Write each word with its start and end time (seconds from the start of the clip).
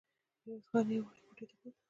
ميرويس 0.43 0.65
خان 0.69 0.85
يې 0.89 0.95
يوې 0.99 1.07
وړې 1.17 1.23
کوټې 1.37 1.45
ته 1.57 1.57
بوت. 1.61 1.75